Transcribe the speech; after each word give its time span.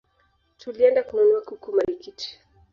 Tulienda 0.59 1.01
kununua 1.07 1.41
kuku 1.47 1.67
Marikiti 1.75 2.27